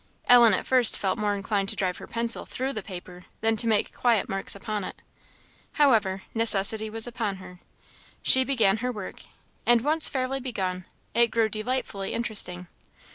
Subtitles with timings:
[0.25, 3.67] Ellen at first felt more inclined to drive her pencil through the paper than to
[3.67, 4.99] make quiet marks upon it.
[5.73, 7.59] However, necessity was upon her.
[8.23, 9.21] She began her work;
[9.63, 12.65] and once fairly begun, it grew delightfully interesting.